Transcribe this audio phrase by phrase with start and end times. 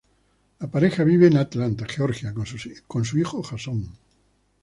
[0.57, 2.33] La pareja vive en Atlanta, Georgia,
[2.87, 3.87] con su hijo Jason.